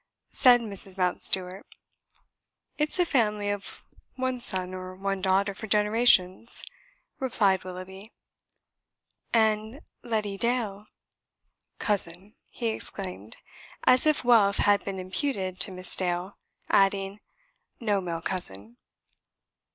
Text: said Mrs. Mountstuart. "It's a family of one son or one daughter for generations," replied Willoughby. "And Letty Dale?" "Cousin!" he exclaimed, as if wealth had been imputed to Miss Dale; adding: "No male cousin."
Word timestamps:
said 0.31 0.61
Mrs. 0.61 0.97
Mountstuart. 0.97 1.63
"It's 2.75 2.97
a 2.97 3.05
family 3.05 3.51
of 3.51 3.83
one 4.15 4.39
son 4.39 4.73
or 4.73 4.95
one 4.95 5.21
daughter 5.21 5.53
for 5.53 5.67
generations," 5.67 6.63
replied 7.19 7.63
Willoughby. 7.63 8.11
"And 9.31 9.81
Letty 10.01 10.37
Dale?" 10.39 10.87
"Cousin!" 11.77 12.33
he 12.49 12.69
exclaimed, 12.69 13.37
as 13.83 14.07
if 14.07 14.23
wealth 14.23 14.57
had 14.57 14.83
been 14.83 14.97
imputed 14.97 15.59
to 15.59 15.71
Miss 15.71 15.95
Dale; 15.95 16.35
adding: 16.67 17.19
"No 17.79 18.01
male 18.01 18.23
cousin." 18.23 18.77